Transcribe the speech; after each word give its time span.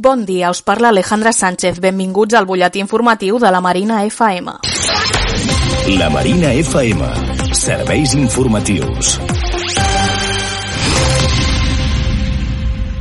Bon 0.00 0.24
dia, 0.24 0.48
us 0.48 0.62
parla 0.62 0.90
Alejandra 0.90 1.32
Sánchez. 1.32 1.80
Benvinguts 1.82 2.36
al 2.38 2.46
butlletí 2.46 2.78
informatiu 2.78 3.40
de 3.42 3.50
la 3.50 3.58
Marina 3.60 4.04
FM. 4.06 4.54
La 5.98 6.08
Marina 6.08 6.54
FM. 6.54 7.10
Serveis 7.50 8.14
informatius. 8.14 9.18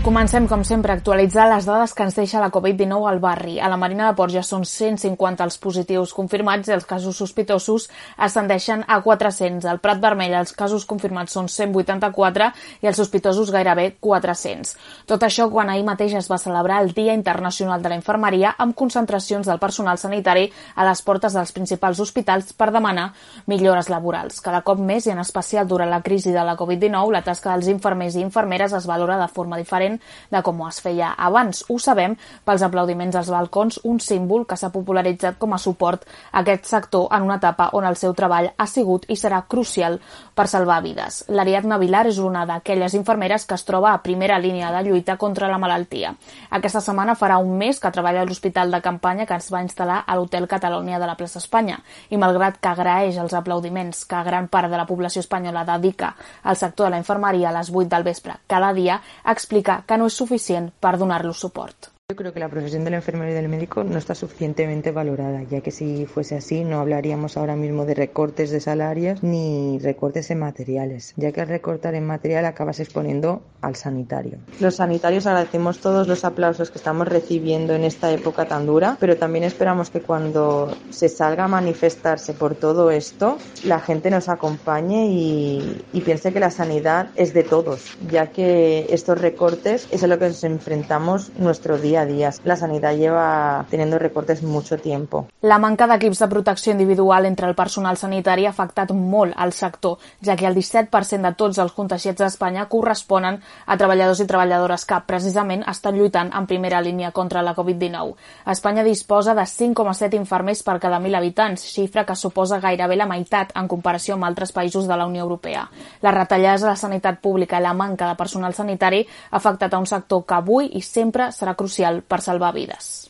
Comencem, 0.07 0.46
com 0.47 0.62
sempre, 0.63 0.93
a 0.93 0.96
actualitzar 0.96 1.49
les 1.51 1.65
dades 1.67 1.91
que 1.91 2.05
ens 2.07 2.15
deixa 2.15 2.39
la 2.39 2.47
Covid-19 2.47 3.09
al 3.09 3.18
barri. 3.20 3.57
A 3.59 3.68
la 3.68 3.75
Marina 3.75 4.05
de 4.07 4.15
Port 4.15 4.32
ja 4.32 4.39
són 4.39 4.61
150 4.64 5.43
els 5.43 5.57
positius 5.59 6.14
confirmats 6.15 6.70
i 6.70 6.73
els 6.77 6.86
casos 6.88 7.18
sospitosos 7.20 7.89
ascendeixen 8.15 8.86
a 8.88 9.01
400. 9.04 9.68
Al 9.68 9.82
Prat 9.83 10.00
Vermell 10.00 10.38
els 10.39 10.55
casos 10.55 10.86
confirmats 10.88 11.36
són 11.36 11.50
184 11.51 12.47
i 12.86 12.88
els 12.88 13.01
sospitosos 13.04 13.51
gairebé 13.51 13.97
400. 14.00 14.71
Tot 15.11 15.25
això 15.28 15.50
quan 15.51 15.73
ahir 15.73 15.83
mateix 15.83 16.15
es 16.21 16.32
va 16.32 16.39
celebrar 16.39 16.79
el 16.86 16.93
Dia 16.96 17.11
Internacional 17.11 17.83
de 17.83 17.92
la 17.92 18.00
Infermeria 18.00 18.55
amb 18.57 18.79
concentracions 18.79 19.51
del 19.51 19.60
personal 19.60 20.00
sanitari 20.00 20.47
a 20.75 20.87
les 20.87 21.04
portes 21.04 21.36
dels 21.36 21.51
principals 21.51 22.00
hospitals 22.00 22.55
per 22.55 22.69
demanar 22.71 23.10
millores 23.51 23.92
laborals. 23.92 24.39
Cada 24.39 24.64
cop 24.64 24.79
més 24.79 25.11
i 25.11 25.11
en 25.18 25.19
especial 25.19 25.68
durant 25.68 25.92
la 25.92 26.00
crisi 26.00 26.32
de 26.32 26.47
la 26.47 26.55
Covid-19 26.55 27.11
la 27.19 27.25
tasca 27.28 27.51
dels 27.51 27.68
infermers 27.75 28.15
i 28.15 28.24
infermeres 28.24 28.71
es 28.71 28.87
valora 28.87 29.19
de 29.19 29.28
forma 29.36 29.60
diferent 29.60 29.96
de 30.32 30.42
com 30.43 30.61
es 30.68 30.82
feia 30.82 31.14
abans. 31.18 31.64
Ho 31.69 31.79
sabem 31.79 32.16
pels 32.45 32.64
aplaudiments 32.66 33.16
als 33.16 33.31
balcons, 33.33 33.80
un 33.83 34.00
símbol 34.00 34.45
que 34.47 34.58
s'ha 34.58 34.72
popularitzat 34.73 35.38
com 35.38 35.53
a 35.53 35.61
suport 35.61 36.06
a 36.31 36.42
aquest 36.42 36.66
sector 36.70 37.08
en 37.16 37.28
una 37.28 37.38
etapa 37.42 37.70
on 37.73 37.86
el 37.88 37.97
seu 38.00 38.14
treball 38.17 38.52
ha 38.58 38.67
sigut 38.67 39.06
i 39.09 39.17
serà 39.20 39.44
crucial 39.47 40.00
per 40.36 40.47
salvar 40.47 40.81
vides. 40.86 41.23
L'Ariadna 41.30 41.80
Vilar 41.81 42.06
és 42.08 42.20
una 42.23 42.45
d'aquelles 42.47 42.94
infermeres 42.97 43.45
que 43.45 43.58
es 43.58 43.66
troba 43.66 43.94
a 43.94 44.02
primera 44.03 44.39
línia 44.39 44.72
de 44.72 44.83
lluita 44.88 45.17
contra 45.17 45.50
la 45.52 45.58
malaltia. 45.58 46.14
Aquesta 46.52 46.81
setmana 46.81 47.17
farà 47.20 47.39
un 47.42 47.58
mes 47.58 47.80
que 47.80 47.92
treballa 47.92 48.22
a 48.22 48.28
l'hospital 48.28 48.72
de 48.72 48.81
campanya 48.81 49.25
que 49.25 49.38
es 49.38 49.50
va 49.53 49.64
instal·lar 49.66 50.03
a 50.06 50.16
l'Hotel 50.16 50.48
Catalunya 50.48 51.00
de 51.00 51.09
la 51.09 51.18
plaça 51.20 51.42
Espanya 51.42 51.80
i 52.09 52.18
malgrat 52.22 52.59
que 52.62 52.72
agraeix 52.72 53.18
els 53.22 53.34
aplaudiments 53.38 54.06
que 54.06 54.23
gran 54.23 54.48
part 54.48 54.72
de 54.72 54.78
la 54.78 54.88
població 54.90 55.22
espanyola 55.23 55.66
dedica 55.66 56.14
al 56.44 56.58
sector 56.58 56.88
de 56.88 56.95
la 56.95 57.02
infermeria 57.02 57.50
a 57.50 57.58
les 57.58 57.72
8 57.73 57.90
del 57.90 58.03
vespre 58.03 58.38
cada 58.48 58.73
dia, 58.73 59.02
explica 59.25 59.77
que 59.86 59.97
no 60.00 60.08
és 60.09 60.17
suficient 60.17 60.72
per 60.80 60.97
donar-los 60.97 61.44
suport. 61.45 61.92
Yo 62.09 62.16
creo 62.16 62.31
que 62.31 62.39
la 62.39 62.47
profesión 62.47 62.86
del 62.86 62.94
enfermero 62.94 63.31
y 63.31 63.33
del 63.33 63.50
médico 63.50 63.83
no 63.83 63.97
está 63.97 64.16
suficientemente 64.16 64.91
valorada, 64.91 65.44
ya 65.44 65.59
que 65.59 65.72
si 65.72 66.05
fuese 66.05 66.38
así 66.38 66.63
no 66.63 66.80
hablaríamos 66.80 67.36
ahora 67.36 67.58
mismo 67.58 67.83
de 67.83 67.95
recortes 67.95 68.50
de 68.50 68.61
salarios 68.61 69.23
ni 69.23 69.77
recortes 69.80 70.31
en 70.31 70.39
materiales, 70.39 71.13
ya 71.17 71.33
que 71.33 71.41
al 71.41 71.50
recortar 71.50 71.95
en 71.95 72.08
material 72.08 72.45
acabas 72.45 72.80
exponiendo 72.80 73.41
al 73.59 73.75
sanitario. 73.75 74.38
Los 74.61 74.75
sanitarios 74.75 75.28
agradecemos 75.28 75.80
todos 75.80 76.08
los 76.08 76.23
aplausos 76.23 76.72
que 76.72 76.78
estamos 76.78 77.09
recibiendo 77.09 77.73
en 77.73 77.83
esta 77.83 78.09
época 78.09 78.47
tan 78.47 78.66
dura, 78.66 78.95
pero 79.02 79.17
también 79.17 79.44
esperamos 79.44 79.89
que 79.89 80.00
cuando 80.00 80.73
se 80.89 81.09
salga 81.09 81.44
a 81.44 81.50
manifestarse 81.50 82.33
por 82.33 82.55
todo 82.55 82.89
esto, 82.89 83.38
la 83.66 83.81
gente 83.81 84.09
nos 84.11 84.30
acompañe 84.30 85.08
y, 85.08 85.83
y 85.91 86.00
piense 86.00 86.31
que 86.31 86.39
la 86.39 86.52
sanidad 86.52 87.09
es 87.17 87.33
de 87.33 87.44
todos, 87.44 87.97
ya 88.09 88.28
que 88.28 88.88
estos 88.91 89.19
recortes 89.19 89.89
es 89.91 90.05
a 90.05 90.08
lo 90.08 90.17
que 90.17 90.30
nos 90.30 90.45
enfrentamos 90.45 91.33
nuestro 91.38 91.78
día 91.78 91.97
a 92.02 92.06
día. 92.06 92.31
La 92.44 92.56
sanidad 92.56 92.95
lleva 92.95 93.66
teniendo 93.70 94.00
recortes 94.00 94.44
mucho 94.44 94.78
tiempo. 94.78 95.28
La 95.42 95.58
manca 95.58 95.88
d'equips 95.88 96.20
de 96.20 96.28
protecció 96.28 96.72
individual 96.72 97.26
entre 97.26 97.48
el 97.48 97.56
personal 97.56 97.98
sanitari 97.98 98.45
ha 98.45 98.52
afectat 98.52 98.92
molt 98.92 99.34
al 99.36 99.53
sector, 99.53 99.98
ja 100.22 100.36
que 100.36 100.48
el 100.48 100.56
17% 100.56 101.22
de 101.22 101.34
tots 101.38 101.58
els 101.58 101.73
contagiats 101.73 102.22
d'Espanya 102.22 102.68
corresponen 102.70 103.40
a 103.66 103.78
treballadors 103.78 104.22
i 104.22 104.28
treballadores 104.28 104.86
que, 104.86 105.00
precisament, 105.08 105.64
estan 105.70 105.98
lluitant 105.98 106.31
en 106.34 106.48
primera 106.48 106.81
línia 106.81 107.12
contra 107.12 107.42
la 107.42 107.56
Covid-19. 107.56 108.16
Espanya 108.48 108.84
disposa 108.84 109.36
de 109.36 109.45
5,7 109.48 110.16
infermers 110.16 110.64
per 110.64 110.80
cada 110.80 111.00
1.000 111.00 111.18
habitants, 111.18 111.64
xifra 111.73 112.06
que 112.06 112.16
suposa 112.16 112.59
gairebé 112.59 112.98
la 112.98 113.08
meitat 113.08 113.53
en 113.56 113.68
comparació 113.68 114.16
amb 114.16 114.28
altres 114.28 114.52
països 114.52 114.88
de 114.88 114.97
la 114.97 115.08
Unió 115.08 115.24
Europea. 115.24 115.68
Les 116.02 116.14
retallades 116.14 116.64
a 116.64 116.74
la 116.74 116.75
sanitat 116.75 117.22
pública 117.22 117.59
i 117.59 117.64
la 117.64 117.74
manca 117.74 118.09
de 118.09 118.19
personal 118.19 118.53
sanitari 118.53 119.06
ha 119.29 119.38
afectat 119.38 119.74
a 119.74 119.79
un 119.79 119.88
sector 119.88 120.25
que 120.25 120.35
avui 120.35 120.72
i 120.74 120.81
sempre 120.81 121.31
serà 121.31 121.56
crucial 121.56 121.87
per 122.08 122.22
salvar 122.22 122.53
vides. 122.56 123.08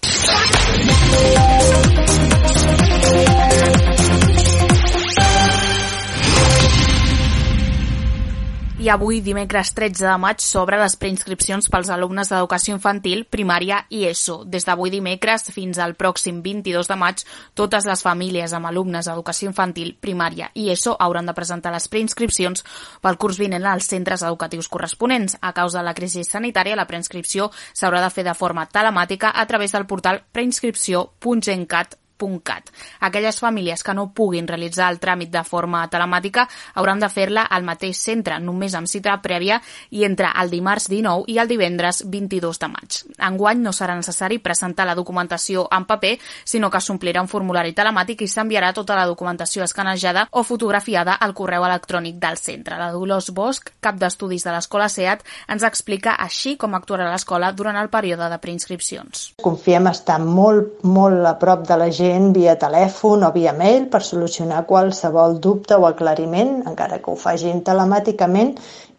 Avui, 8.89 9.19
dimecres 9.19 9.73
13 9.75 10.05
de 10.05 10.13
maig, 10.21 10.39
s'obre 10.39 10.77
les 10.79 10.93
preinscripcions 10.95 11.65
pels 11.73 11.89
alumnes 11.91 12.29
d'educació 12.31 12.75
infantil, 12.77 13.25
primària 13.27 13.81
i 13.91 14.05
ESO. 14.07 14.37
Des 14.47 14.63
d'avui 14.63 14.93
dimecres 14.93 15.49
fins 15.51 15.81
al 15.83 15.95
pròxim 15.99 16.39
22 16.45 16.87
de 16.87 16.97
maig, 17.01 17.25
totes 17.53 17.89
les 17.89 18.05
famílies 18.05 18.55
amb 18.55 18.69
alumnes 18.71 19.09
d'educació 19.09 19.51
infantil, 19.51 19.91
primària 19.99 20.47
i 20.55 20.69
ESO 20.71 20.95
hauran 21.03 21.27
de 21.27 21.35
presentar 21.35 21.75
les 21.75 21.89
preinscripcions 21.91 22.63
pel 23.03 23.19
curs 23.19 23.41
vinent 23.43 23.67
als 23.67 23.91
centres 23.91 24.23
educatius 24.23 24.71
corresponents. 24.71 25.35
A 25.41 25.51
causa 25.51 25.81
de 25.81 25.85
la 25.89 25.97
crisi 25.97 26.23
sanitària, 26.23 26.79
la 26.79 26.87
preinscripció 26.87 27.51
s'haurà 27.73 28.01
de 28.05 28.13
fer 28.15 28.23
de 28.29 28.39
forma 28.39 28.69
telemàtica 28.71 29.35
a 29.35 29.47
través 29.51 29.75
del 29.75 29.85
portal 29.85 30.23
preinscripció.gencat.com 30.31 32.06
www.cat. 32.17 32.69
Aquelles 32.99 33.39
famílies 33.39 33.83
que 33.83 33.93
no 33.93 34.11
puguin 34.13 34.47
realitzar 34.47 34.91
el 34.91 34.99
tràmit 34.99 35.31
de 35.31 35.43
forma 35.43 35.85
telemàtica 35.89 36.47
hauran 36.75 36.99
de 36.99 37.09
fer-la 37.09 37.43
al 37.43 37.63
mateix 37.63 37.99
centre, 38.01 38.39
només 38.39 38.75
amb 38.75 38.87
cita 38.87 39.15
prèvia 39.21 39.59
i 39.91 40.03
entre 40.05 40.31
el 40.41 40.51
dimarts 40.51 40.89
19 40.89 41.25
i 41.31 41.37
el 41.37 41.47
divendres 41.47 42.03
22 42.05 42.59
de 42.59 42.69
maig. 42.71 42.99
Enguany 43.29 43.61
no 43.61 43.73
serà 43.73 43.95
necessari 43.95 44.39
presentar 44.39 44.87
la 44.87 44.95
documentació 44.95 45.67
en 45.71 45.85
paper, 45.85 46.17
sinó 46.45 46.69
que 46.69 46.81
s'omplirà 46.81 47.21
un 47.21 47.31
formulari 47.31 47.73
telemàtic 47.77 48.23
i 48.23 48.31
s'enviarà 48.31 48.73
tota 48.73 48.95
la 48.97 49.07
documentació 49.07 49.63
escanejada 49.63 50.27
o 50.31 50.43
fotografiada 50.43 51.13
al 51.13 51.33
correu 51.33 51.65
electrònic 51.65 52.17
del 52.21 52.37
centre. 52.37 52.77
La 52.77 52.91
Dolors 52.91 53.31
Bosch, 53.31 53.73
cap 53.81 53.97
d'estudis 53.97 54.45
de 54.45 54.53
l'escola 54.55 54.89
SEAT, 54.89 55.23
ens 55.47 55.63
explica 55.63 56.17
així 56.17 56.55
com 56.57 56.75
actuarà 56.75 57.09
l'escola 57.11 57.51
durant 57.53 57.77
el 57.77 57.89
període 57.89 58.29
de 58.29 58.39
preinscripcions. 58.41 59.33
Confiem 59.43 59.87
estar 59.91 60.19
molt, 60.23 60.81
molt 60.83 61.25
a 61.27 61.35
prop 61.39 61.65
de 61.67 61.77
la 61.79 61.89
gent 61.91 62.06
gent 62.07 62.33
via 62.35 62.57
telèfon 62.59 63.27
o 63.27 63.31
via 63.35 63.53
mail 63.53 63.87
per 63.91 64.03
solucionar 64.07 64.65
qualsevol 64.69 65.39
dubte 65.43 65.75
o 65.75 65.87
aclariment, 65.87 66.61
encara 66.71 67.01
que 67.03 67.11
ho 67.11 67.19
facin 67.19 67.63
telemàticament, 67.67 68.55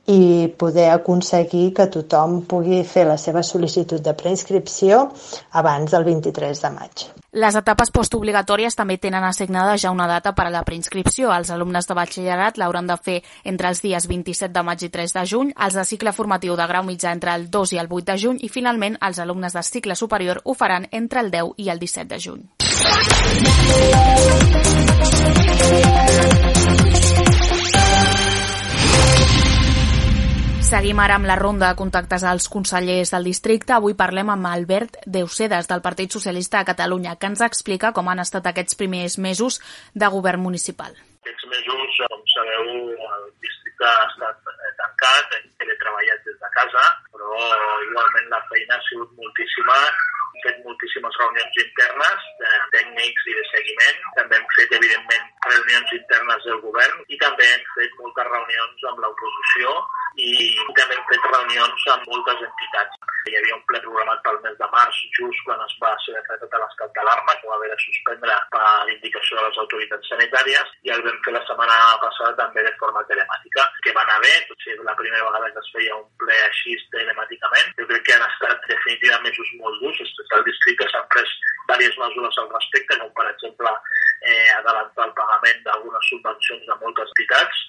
i 0.08 0.48
poder 0.56 0.88
aconseguir 0.90 1.74
que 1.76 1.86
tothom 1.92 2.40
pugui 2.48 2.80
fer 2.88 3.04
la 3.04 3.18
seva 3.20 3.42
sol·licitud 3.44 4.00
de 4.00 4.14
preinscripció 4.16 5.02
abans 5.60 5.92
del 5.92 6.06
23 6.06 6.62
de 6.64 6.70
maig. 6.72 7.04
Les 7.36 7.58
etapes 7.60 7.92
postobligatòries 7.92 8.72
també 8.74 8.96
tenen 8.96 9.26
assignada 9.28 9.76
ja 9.76 9.92
una 9.92 10.06
data 10.08 10.32
per 10.32 10.46
a 10.48 10.52
la 10.54 10.62
preinscripció. 10.64 11.28
Els 11.34 11.50
alumnes 11.52 11.84
de 11.86 11.96
batxillerat 11.98 12.56
l'hauran 12.56 12.88
de 12.88 12.96
fer 12.96 13.18
entre 13.44 13.68
els 13.68 13.84
dies 13.84 14.08
27 14.08 14.48
de 14.54 14.62
maig 14.64 14.86
i 14.86 14.88
3 14.94 15.12
de 15.18 15.26
juny, 15.28 15.52
els 15.52 15.76
de 15.76 15.84
cicle 15.84 16.16
formatiu 16.16 16.56
de 16.56 16.68
grau 16.72 16.88
mitjà 16.88 17.12
entre 17.12 17.36
el 17.36 17.50
2 17.52 17.76
i 17.76 17.82
el 17.84 17.92
8 17.92 18.08
de 18.08 18.16
juny 18.24 18.40
i, 18.40 18.48
finalment, 18.48 18.96
els 19.04 19.20
alumnes 19.20 19.52
de 19.52 19.62
cicle 19.62 19.94
superior 19.94 20.40
ho 20.44 20.56
faran 20.56 20.88
entre 20.90 21.20
el 21.20 21.30
10 21.36 21.52
i 21.58 21.68
el 21.68 21.84
17 21.84 22.08
de 22.14 22.22
juny. 22.30 22.48
Seguim 30.68 30.98
ara 31.00 31.14
amb 31.16 31.24
la 31.24 31.34
ronda 31.40 31.70
de 31.70 31.76
contactes 31.80 32.24
als 32.28 32.46
consellers 32.52 33.14
del 33.14 33.24
districte. 33.24 33.72
Avui 33.72 33.94
parlem 33.96 34.28
amb 34.28 34.50
Albert 34.50 34.98
Deusedes, 35.06 35.64
del 35.70 35.80
Partit 35.80 36.12
Socialista 36.12 36.60
de 36.60 36.68
Catalunya, 36.68 37.14
que 37.16 37.30
ens 37.30 37.40
explica 37.46 37.90
com 37.96 38.10
han 38.12 38.20
estat 38.20 38.50
aquests 38.50 38.76
primers 38.76 39.16
mesos 39.16 39.56
de 39.94 40.10
govern 40.12 40.44
municipal. 40.44 40.92
Aquests 41.24 41.48
mesos, 41.54 41.96
com 42.12 42.26
sabeu, 42.34 42.68
el 42.92 43.24
districte 43.40 43.88
ha 43.88 44.04
estat 44.10 44.52
tancat, 44.82 45.32
hem 45.38 45.48
teletreballat 45.64 46.28
des 46.28 46.36
de 46.44 46.52
casa, 46.60 46.84
però 47.16 47.32
igualment 47.88 48.28
la 48.36 48.44
feina 48.52 48.76
ha 48.76 48.86
sigut 48.90 49.16
moltíssima 49.16 49.80
fet 50.48 50.64
moltíssimes 50.64 51.18
reunions 51.20 51.60
internes 51.62 52.26
de 52.40 52.52
tècnics 52.74 53.28
i 53.28 53.36
de 53.38 53.44
seguiment. 53.52 54.00
També 54.18 54.38
hem 54.38 54.48
fet, 54.56 54.74
evidentment, 54.80 55.30
reunions 55.48 55.94
internes 55.98 56.48
del 56.48 56.60
govern 56.64 57.04
i 57.12 57.20
també 57.24 57.48
hem 57.52 57.64
fet 57.76 57.96
moltes 58.00 58.30
reunions 58.32 58.86
amb 58.90 59.04
l'oposició 59.04 59.76
i 60.28 60.32
també 60.80 60.96
hem 60.96 61.06
fet 61.12 61.30
reunions 61.34 61.88
amb 61.94 62.12
moltes 62.12 62.46
entitats. 62.48 63.17
Hi 63.28 63.36
havia 63.36 63.56
un 63.58 63.64
ple 63.68 63.78
programat 63.84 64.22
pel 64.24 64.38
mes 64.44 64.54
de 64.56 64.66
març, 64.72 64.98
just 65.16 65.40
quan 65.44 65.60
es 65.60 65.74
va 65.82 65.90
ser 66.00 66.14
decretat 66.16 66.54
l'estat 66.62 66.94
d'alarma, 66.96 67.34
que 67.40 67.50
va 67.50 67.56
haver 67.58 67.68
de 67.72 67.76
suspendre 67.82 68.36
per 68.54 68.62
indicació 68.92 69.36
de 69.36 69.44
les 69.44 69.58
autoritats 69.62 70.08
sanitàries, 70.12 70.70
i 70.88 70.94
el 70.94 71.04
vam 71.04 71.18
fer 71.26 71.34
la 71.36 71.42
setmana 71.50 71.76
passada 72.04 72.32
també 72.38 72.64
de 72.64 72.72
forma 72.80 73.04
telemàtica, 73.10 73.66
que 73.84 73.92
va 73.98 74.06
anar 74.06 74.16
bé, 74.24 74.32
potser 74.48 74.78
la 74.80 74.96
primera 75.02 75.28
vegada 75.28 75.52
que 75.52 75.64
es 75.64 75.70
feia 75.76 75.98
un 75.98 76.08
ple 76.24 76.40
així 76.46 76.78
telemàticament. 76.96 77.76
Jo 77.82 77.88
crec 77.92 78.08
que 78.08 78.16
han 78.16 78.26
estat 78.30 78.64
definitivament 78.72 79.28
mesos 79.28 79.52
molt 79.60 79.84
durs, 79.84 80.16
el 80.38 80.48
districte 80.48 80.88
s'han 80.88 81.06
pres 81.12 81.36
diverses 81.68 82.00
mesures 82.00 82.42
al 82.42 82.50
respecte, 82.56 83.00
com 83.04 83.14
per 83.20 83.28
exemple 83.34 83.76
eh, 84.24 84.50
adelantar 84.56 85.10
el 85.10 85.16
pagament 85.20 85.64
d'algunes 85.68 86.12
subvencions 86.14 86.64
de 86.64 86.80
moltes 86.80 87.12
entitats. 87.12 87.64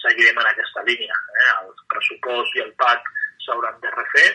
Seguirem 0.00 0.38
en 0.40 0.48
aquesta 0.48 0.84
línia. 0.88 1.16
Eh? 1.42 1.48
El 1.60 1.72
pressupost 1.92 2.56
i 2.56 2.64
el 2.64 2.76
PAC 2.80 3.16
s'hauran 3.44 3.80
de 3.82 3.90
refer 3.92 4.28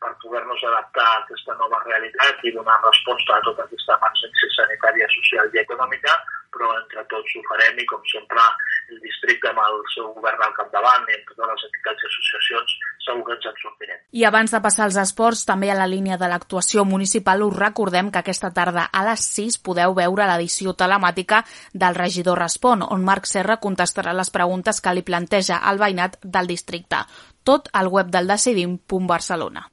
per 0.00 0.12
poder-nos 0.22 0.62
adaptar 0.64 1.06
a 1.06 1.18
aquesta 1.22 1.56
nova 1.60 1.80
realitat 1.86 2.44
i 2.48 2.54
donar 2.56 2.78
resposta 2.84 3.36
a 3.36 3.44
tota 3.48 3.66
aquesta 3.66 3.96
emergència 4.00 4.52
sanitària, 4.56 5.08
social 5.16 5.52
i 5.54 5.62
econòmica, 5.64 6.16
però 6.56 6.72
entre 6.78 7.04
tots 7.12 7.36
ho 7.36 7.42
farem 7.50 7.78
i 7.78 7.88
com 7.92 8.02
sempre 8.12 8.46
el 8.90 9.00
districte 9.04 9.50
amb 9.50 9.62
el 9.64 9.78
seu 9.94 10.08
govern 10.16 10.42
al 10.44 10.54
capdavant 10.56 11.06
i 11.08 11.16
amb 11.16 11.30
totes 11.30 11.52
les 11.52 11.66
entitats 11.68 12.04
i 12.04 12.08
associacions 12.10 12.76
segur 13.06 13.24
que 13.26 13.36
ens 13.36 13.48
en 13.50 13.58
sortirem. 13.62 14.00
I 14.12 14.24
abans 14.28 14.54
de 14.54 14.60
passar 14.64 14.86
als 14.86 14.98
esports, 15.00 15.44
també 15.48 15.70
a 15.70 15.78
la 15.78 15.88
línia 15.90 16.18
de 16.20 16.28
l'actuació 16.30 16.84
municipal 16.84 17.44
us 17.46 17.56
recordem 17.56 18.10
que 18.10 18.22
aquesta 18.22 18.52
tarda 18.56 18.88
a 18.92 19.04
les 19.08 19.24
6 19.38 19.60
podeu 19.66 19.94
veure 19.96 20.28
l'edició 20.28 20.74
telemàtica 20.74 21.44
del 21.72 21.98
regidor 21.98 22.42
Respon, 22.42 22.84
on 22.86 23.04
Marc 23.06 23.28
Serra 23.30 23.60
contestarà 23.62 24.14
les 24.16 24.30
preguntes 24.30 24.80
que 24.80 24.94
li 24.94 25.06
planteja 25.06 25.60
al 25.62 25.80
veïnat 25.80 26.18
del 26.22 26.50
districte. 26.50 27.04
Tot 27.44 27.70
al 27.72 27.88
web 27.88 28.10
del 28.12 28.28
decidim.barcelona. 28.28 29.68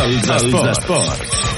Els 0.00 0.28
esports. 0.30 0.68
Els 0.68 0.78
esports. 0.78 1.49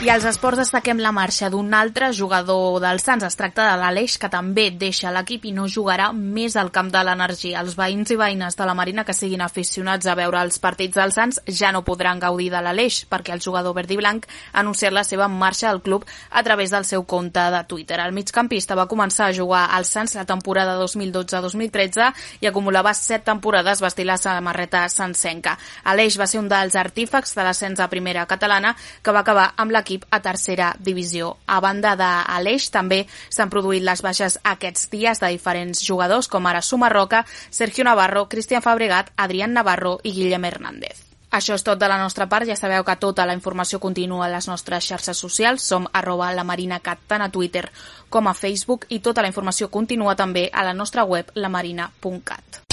I 0.00 0.08
als 0.08 0.24
esports 0.24 0.56
destaquem 0.56 0.96
la 1.04 1.10
marxa 1.12 1.50
d'un 1.52 1.74
altre 1.76 2.06
jugador 2.16 2.78
del 2.80 3.02
Sants. 3.02 3.26
Es 3.26 3.34
tracta 3.36 3.66
de 3.68 3.72
l'Aleix, 3.76 4.14
que 4.16 4.30
també 4.32 4.70
deixa 4.72 5.10
l'equip 5.12 5.42
i 5.44 5.50
no 5.52 5.66
jugarà 5.68 6.06
més 6.16 6.54
al 6.56 6.70
camp 6.72 6.88
de 6.88 7.02
l'energia. 7.04 7.60
Els 7.60 7.74
veïns 7.76 8.08
i 8.08 8.16
veïnes 8.16 8.56
de 8.56 8.64
la 8.64 8.72
Marina 8.72 9.04
que 9.04 9.12
siguin 9.12 9.44
aficionats 9.44 10.08
a 10.08 10.14
veure 10.16 10.40
els 10.40 10.56
partits 10.58 10.96
del 10.96 11.12
Sants 11.12 11.42
ja 11.44 11.68
no 11.76 11.82
podran 11.84 12.22
gaudir 12.22 12.48
de 12.48 12.62
l'Aleix, 12.64 13.02
perquè 13.12 13.34
el 13.36 13.42
jugador 13.44 13.76
verd 13.76 13.92
i 13.92 13.98
blanc 14.00 14.24
ha 14.24 14.62
anunciat 14.62 14.96
la 14.96 15.02
seva 15.04 15.26
marxa 15.28 15.68
al 15.68 15.82
club 15.84 16.08
a 16.30 16.42
través 16.48 16.72
del 16.72 16.88
seu 16.88 17.04
compte 17.04 17.44
de 17.52 17.62
Twitter. 17.68 18.00
El 18.00 18.16
migcampista 18.16 18.74
va 18.80 18.88
començar 18.88 19.28
a 19.28 19.36
jugar 19.36 19.66
al 19.68 19.84
Sants 19.84 20.16
la 20.16 20.24
temporada 20.24 20.78
2012-2013 20.80 22.08
i 22.40 22.48
acumulava 22.48 22.96
set 22.96 23.28
temporades 23.28 23.84
vestint 23.84 24.08
la 24.08 24.16
samarreta 24.16 24.88
sancenca. 24.88 25.58
Aleix 25.84 26.16
va 26.16 26.24
ser 26.24 26.40
un 26.40 26.48
dels 26.48 26.80
artífecs 26.86 27.36
de 27.36 27.44
l'ascens 27.44 27.84
a 27.84 27.92
primera 27.92 28.24
catalana 28.24 28.72
que 29.04 29.12
va 29.12 29.20
acabar 29.28 29.50
amb 29.60 29.76
l'equip 29.76 29.89
l'equip 29.90 30.06
a 30.10 30.20
tercera 30.20 30.76
divisió. 30.78 31.36
A 31.46 31.60
banda 31.60 31.96
de 31.96 32.10
l'Eix, 32.44 32.70
també 32.70 33.06
s'han 33.28 33.50
produït 33.50 33.82
les 33.82 34.02
baixes 34.02 34.38
aquests 34.44 34.88
dies 34.90 35.20
de 35.20 35.28
diferents 35.28 35.82
jugadors, 35.82 36.28
com 36.28 36.46
ara 36.46 36.62
Suma 36.62 36.88
Roca, 36.88 37.24
Sergio 37.50 37.84
Navarro, 37.84 38.28
Cristian 38.28 38.62
Fabregat, 38.62 39.12
Adrián 39.16 39.52
Navarro 39.52 39.98
i 40.02 40.12
Guillem 40.12 40.44
Hernández. 40.44 41.06
Això 41.30 41.54
és 41.54 41.62
tot 41.62 41.78
de 41.78 41.86
la 41.86 41.98
nostra 41.98 42.26
part. 42.26 42.46
Ja 42.46 42.56
sabeu 42.58 42.82
que 42.82 42.96
tota 42.98 43.26
la 43.26 43.34
informació 43.34 43.78
continua 43.78 44.26
a 44.26 44.30
les 44.32 44.48
nostres 44.50 44.82
xarxes 44.84 45.16
socials. 45.16 45.62
Som 45.62 45.86
arroba 45.92 46.32
la 46.34 46.42
Marina 46.42 46.80
Cat, 46.80 46.98
tant 47.06 47.22
a 47.22 47.30
Twitter 47.30 47.68
com 48.10 48.26
a 48.26 48.34
Facebook 48.34 48.88
i 48.88 48.98
tota 48.98 49.22
la 49.22 49.30
informació 49.30 49.70
continua 49.70 50.16
també 50.16 50.48
a 50.52 50.64
la 50.66 50.74
nostra 50.74 51.04
web 51.04 51.30
lamarina.cat. 51.34 52.64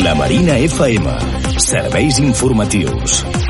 La 0.00 0.14
Marina 0.14 0.56
FM. 0.56 1.18
Serveis 1.60 2.18
informatius. 2.18 3.47